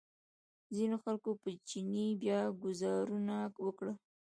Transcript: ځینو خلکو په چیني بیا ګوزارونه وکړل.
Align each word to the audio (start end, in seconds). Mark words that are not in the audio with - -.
ځینو 0.75 0.95
خلکو 1.03 1.29
په 1.41 1.49
چیني 1.67 2.07
بیا 2.21 2.39
ګوزارونه 2.63 3.35
وکړل. 3.65 3.95